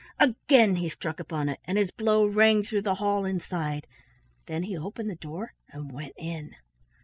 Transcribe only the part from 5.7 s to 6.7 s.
went in.